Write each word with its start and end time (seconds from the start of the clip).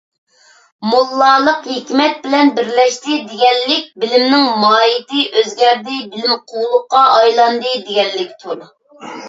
«موللا»لىق 0.91 1.67
«ھېكمەت» 1.73 2.17
بىلەن 2.23 2.49
بىرلەشتى، 2.55 3.19
دېگەنلىك 3.33 3.93
بىلىمنىڭ 4.05 4.49
ماھىيتى 4.65 5.23
ئۆزگەردى، 5.43 6.01
بىلىم 6.17 6.37
قۇۋلۇققا 6.51 7.07
ئايلاندى 7.15 7.79
دېگەنلىكتۇر. 7.87 8.69